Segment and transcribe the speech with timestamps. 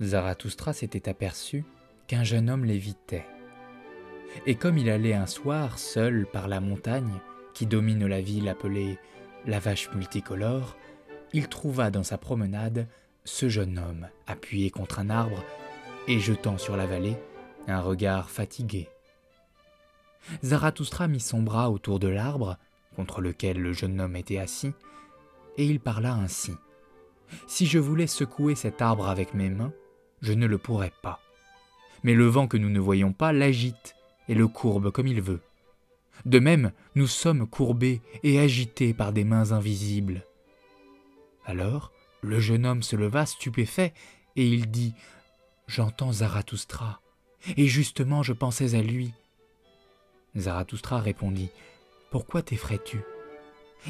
[0.00, 1.64] Zarathustra s'était aperçu
[2.06, 3.26] qu'un jeune homme l'évitait.
[4.46, 7.20] Et comme il allait un soir seul par la montagne
[7.54, 8.98] qui domine la ville appelée
[9.46, 10.76] la vache multicolore,
[11.32, 12.86] il trouva dans sa promenade
[13.24, 15.42] ce jeune homme appuyé contre un arbre
[16.06, 17.16] et jetant sur la vallée
[17.66, 18.88] un regard fatigué.
[20.42, 22.56] Zarathustra mit son bras autour de l'arbre
[22.96, 24.72] contre lequel le jeune homme était assis,
[25.56, 26.52] et il parla ainsi.
[27.46, 29.72] Si je voulais secouer cet arbre avec mes mains,
[30.22, 31.20] je ne le pourrais pas.
[32.02, 33.96] Mais le vent que nous ne voyons pas l'agite
[34.28, 35.40] et le courbe comme il veut.
[36.26, 40.24] De même, nous sommes courbés et agités par des mains invisibles.
[41.44, 43.94] Alors, le jeune homme se leva stupéfait,
[44.36, 44.94] et il dit
[45.66, 47.00] J'entends Zarathustra,
[47.56, 49.12] et justement je pensais à lui.
[50.36, 51.50] Zarathustra répondit
[52.10, 53.00] Pourquoi t'effraies-tu?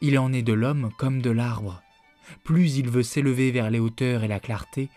[0.00, 1.82] Il en est de l'homme comme de l'arbre.
[2.44, 4.88] Plus il veut s'élever vers les hauteurs et la clarté,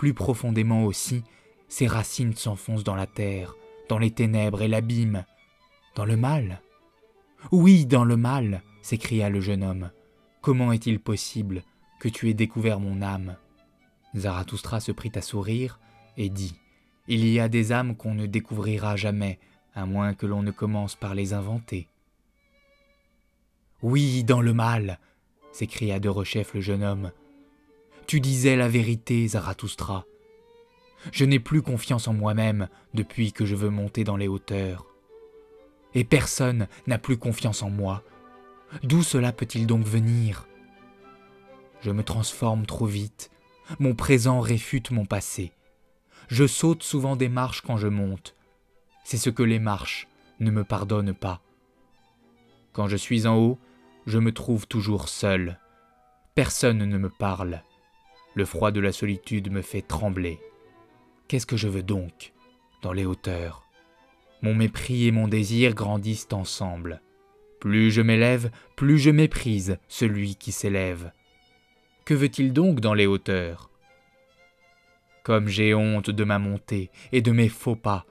[0.00, 1.24] plus profondément aussi,
[1.68, 3.54] ses racines s'enfoncent dans la terre,
[3.90, 5.26] dans les ténèbres et l'abîme.
[5.94, 6.62] Dans le mal?
[7.52, 9.90] Oui, dans le mal, s'écria le jeune homme.
[10.40, 11.64] Comment est-il possible
[11.98, 13.36] que tu aies découvert mon âme?
[14.16, 15.78] Zarathustra se prit à sourire
[16.16, 16.54] et dit
[17.06, 19.38] Il y a des âmes qu'on ne découvrira jamais,
[19.74, 21.88] à moins que l'on ne commence par les inventer.
[23.82, 24.98] Oui, dans le mal,
[25.52, 27.10] s'écria de rechef le jeune homme.
[28.10, 30.04] Tu disais la vérité, Zarathustra.
[31.12, 34.84] Je n'ai plus confiance en moi-même depuis que je veux monter dans les hauteurs.
[35.94, 38.02] Et personne n'a plus confiance en moi.
[38.82, 40.48] D'où cela peut-il donc venir?
[41.82, 43.30] Je me transforme trop vite.
[43.78, 45.52] Mon présent réfute mon passé.
[46.26, 48.34] Je saute souvent des marches quand je monte.
[49.04, 50.08] C'est ce que les marches
[50.40, 51.40] ne me pardonnent pas.
[52.72, 53.60] Quand je suis en haut,
[54.08, 55.60] je me trouve toujours seul.
[56.34, 57.62] Personne ne me parle.
[58.34, 60.38] Le froid de la solitude me fait trembler.
[61.26, 62.32] Qu'est-ce que je veux donc
[62.82, 63.64] dans les hauteurs?
[64.42, 67.02] Mon mépris et mon désir grandissent ensemble.
[67.58, 71.12] Plus je m'élève, plus je méprise celui qui s'élève.
[72.04, 73.68] Que veut-il donc dans les hauteurs?
[75.24, 78.06] Comme j'ai honte de ma montée et de mes faux pas,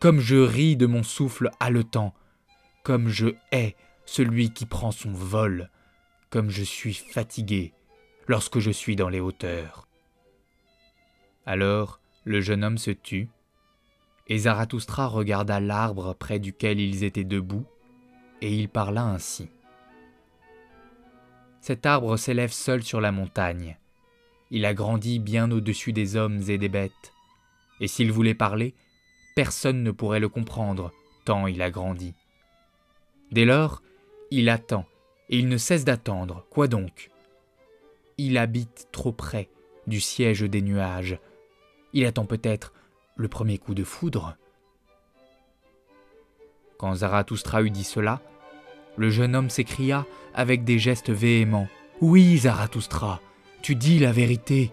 [0.00, 2.14] comme je ris de mon souffle haletant,
[2.82, 3.76] comme je hais
[4.06, 5.70] celui qui prend son vol,
[6.30, 7.72] comme je suis fatigué
[8.26, 9.86] lorsque je suis dans les hauteurs.
[11.46, 13.28] Alors le jeune homme se tut,
[14.28, 17.66] et Zarathustra regarda l'arbre près duquel ils étaient debout,
[18.40, 19.50] et il parla ainsi.
[21.60, 23.78] Cet arbre s'élève seul sur la montagne.
[24.50, 27.12] Il a grandi bien au-dessus des hommes et des bêtes,
[27.80, 28.74] et s'il voulait parler,
[29.34, 30.92] personne ne pourrait le comprendre,
[31.24, 32.14] tant il a grandi.
[33.32, 33.82] Dès lors,
[34.30, 34.86] il attend,
[35.28, 36.46] et il ne cesse d'attendre.
[36.50, 37.10] Quoi donc?
[38.18, 39.48] Il habite trop près
[39.86, 41.18] du siège des nuages.
[41.92, 42.72] Il attend peut-être
[43.16, 44.36] le premier coup de foudre.
[46.78, 48.20] Quand Zarathustra eut dit cela,
[48.96, 51.68] le jeune homme s'écria avec des gestes véhéments.
[52.00, 53.20] Oui, Zarathustra,
[53.62, 54.70] tu dis la vérité.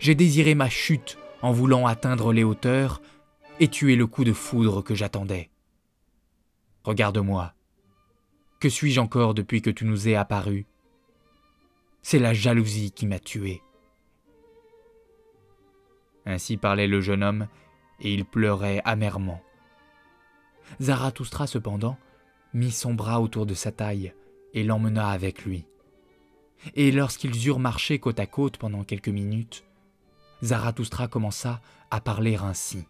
[0.00, 3.02] J'ai désiré ma chute en voulant atteindre les hauteurs,
[3.60, 5.50] et tu es le coup de foudre que j'attendais.
[6.84, 7.54] Regarde-moi,
[8.60, 10.66] que suis-je encore depuis que tu nous es apparu
[12.06, 13.62] C'est la jalousie qui m'a tué.
[16.26, 17.48] Ainsi parlait le jeune homme,
[17.98, 19.40] et il pleurait amèrement.
[20.82, 21.96] Zarathustra cependant
[22.52, 24.12] mit son bras autour de sa taille
[24.52, 25.64] et l'emmena avec lui.
[26.74, 29.64] Et lorsqu'ils eurent marché côte à côte pendant quelques minutes,
[30.42, 32.84] Zarathustra commença à parler ainsi.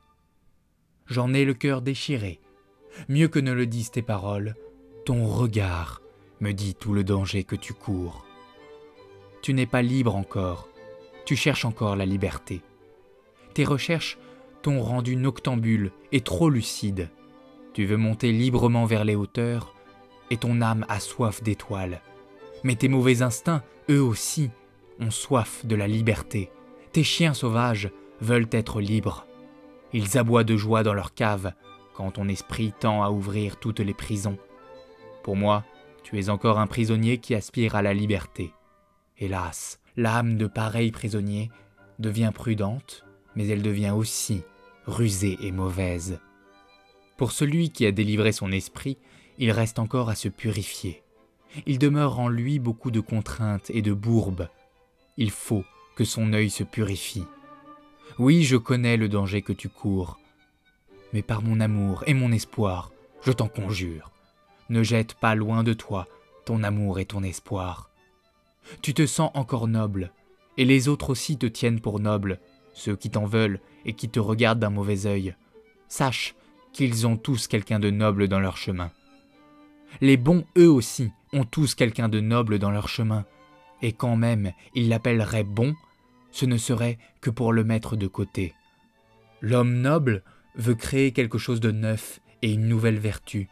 [1.07, 2.41] J'en ai le cœur déchiré.
[3.09, 4.57] Mieux que ne le disent tes paroles,
[5.05, 6.03] ton regard
[6.41, 8.27] me dit tout le danger que tu cours.
[9.45, 10.71] Tu n'es pas libre encore,
[11.27, 12.63] tu cherches encore la liberté.
[13.53, 14.17] Tes recherches
[14.63, 17.11] t'ont rendu noctambule et trop lucide.
[17.75, 19.75] Tu veux monter librement vers les hauteurs,
[20.31, 22.01] et ton âme a soif d'étoiles.
[22.63, 24.51] Mais tes mauvais instincts, eux aussi,
[24.99, 26.51] ont soif de la liberté.
[26.93, 27.91] Tes chiens sauvages
[28.23, 29.27] veulent être libres.
[29.93, 31.53] Ils aboient de joie dans leur cave
[31.93, 34.39] quand ton esprit tend à ouvrir toutes les prisons.
[35.23, 35.65] Pour moi,
[36.03, 38.55] tu es encore un prisonnier qui aspire à la liberté.
[39.19, 41.51] Hélas, l'âme de pareil prisonnier
[41.99, 43.05] devient prudente,
[43.37, 44.43] mais elle devient aussi
[44.87, 46.19] rusée et mauvaise.
[47.17, 48.99] Pour celui qui a délivré son esprit,
[49.39, 51.03] il reste encore à se purifier.
[51.67, 54.49] Il demeure en lui beaucoup de contraintes et de bourbes.
[55.17, 55.65] Il faut
[55.95, 57.25] que son œil se purifie.
[58.19, 60.19] Oui, je connais le danger que tu cours,
[61.13, 62.91] mais par mon amour et mon espoir,
[63.23, 64.11] je t'en conjure,
[64.69, 66.09] ne jette pas loin de toi
[66.45, 67.91] ton amour et ton espoir.
[68.83, 70.13] Tu te sens encore noble,
[70.57, 72.41] et les autres aussi te tiennent pour noble,
[72.73, 75.35] ceux qui t'en veulent et qui te regardent d'un mauvais œil,
[75.89, 76.35] sache
[76.73, 78.91] qu'ils ont tous quelqu'un de noble dans leur chemin.
[80.01, 83.25] Les bons, eux aussi, ont tous quelqu'un de noble dans leur chemin,
[83.83, 85.75] et quand même ils l'appelleraient bon,
[86.31, 88.55] ce ne serait que pour le mettre de côté.
[89.41, 90.23] L'homme noble
[90.57, 93.49] veut créer quelque chose de neuf et une nouvelle vertu.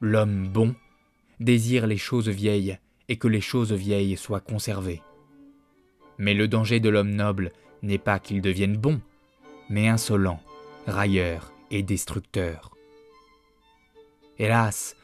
[0.00, 0.74] L'homme bon
[1.40, 2.78] désire les choses vieilles
[3.08, 5.02] et que les choses vieilles soient conservées.
[6.18, 9.00] Mais le danger de l'homme noble n'est pas qu'il devienne bon,
[9.68, 10.40] mais insolent,
[10.86, 12.76] railleur et destructeur.
[14.38, 14.96] Hélas,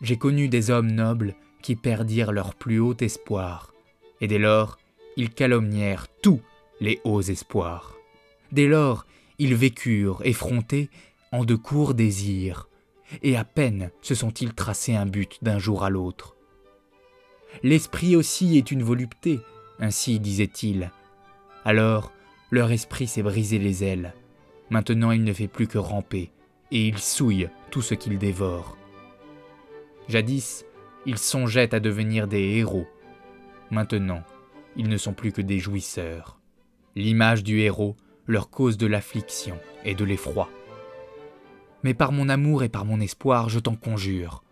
[0.00, 3.74] j'ai connu des hommes nobles qui perdirent leur plus haut espoir,
[4.20, 4.78] et dès lors
[5.16, 6.40] ils calomnièrent tous
[6.80, 7.94] les hauts espoirs.
[8.52, 9.06] Dès lors
[9.38, 10.88] ils vécurent effrontés
[11.32, 12.68] en de courts désirs,
[13.22, 16.36] et à peine se sont-ils tracés un but d'un jour à l'autre.
[17.62, 19.40] L'esprit aussi est une volupté,
[19.78, 20.90] ainsi disait-il.
[21.64, 22.12] Alors,
[22.50, 24.14] leur esprit s'est brisé les ailes.
[24.70, 26.30] Maintenant il ne fait plus que ramper,
[26.70, 28.76] et il souille tout ce qu'il dévore.
[30.08, 30.64] Jadis,
[31.06, 32.86] ils songeaient à devenir des héros.
[33.70, 34.22] Maintenant,
[34.76, 36.38] ils ne sont plus que des jouisseurs.
[36.96, 37.96] L'image du héros
[38.26, 40.48] leur cause de l'affliction et de l'effroi.
[41.82, 44.44] Mais par mon amour et par mon espoir, je t'en conjure,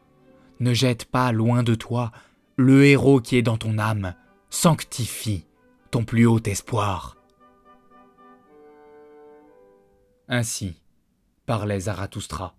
[0.61, 2.11] ne jette pas loin de toi
[2.59, 4.15] le héros qui est dans ton âme,
[4.51, 5.47] sanctifie
[5.93, 7.17] ton plus haut espoir.
[10.27, 10.83] Ainsi
[11.47, 12.58] parlait Zarathustra.